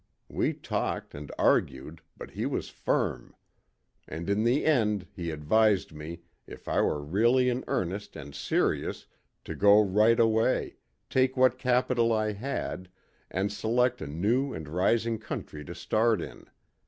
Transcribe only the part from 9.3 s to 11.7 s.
to go right away, take what